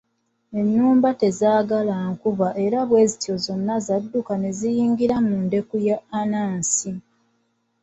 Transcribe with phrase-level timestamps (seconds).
[0.59, 6.91] Ennumba tezaagala nkuba era bwe zityo zonna zadduka ne ziyingira mu ndeku ya Anansi.